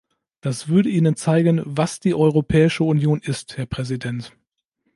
[0.39, 4.33] Das würde ihnen zeigen, was die Europäische Union ist, Herr Präsident.